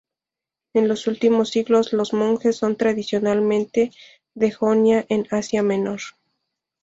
En 0.73 0.87
los 0.87 1.05
últimos 1.05 1.49
siglos, 1.49 1.93
los 1.93 2.11
monjes 2.13 2.55
son 2.55 2.75
tradicionalmente 2.75 3.91
de 4.33 4.51
Jonia 4.51 5.05
en 5.09 5.27
Asia 5.29 5.61
Menor. 5.61 5.99